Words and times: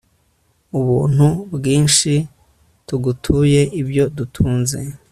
ubuntu 0.79 1.27
bwinshi, 1.55 2.13
tugutuye 2.87 3.61
ibyo 3.81 4.03
dutunze 4.17 4.79